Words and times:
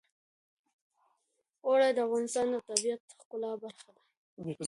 اوړي 1.65 1.89
د 1.97 1.99
افغانستان 2.07 2.45
د 2.53 2.55
طبیعت 2.67 3.01
د 3.07 3.11
ښکلا 3.19 3.51
برخه 3.63 3.89
ده. 3.95 4.01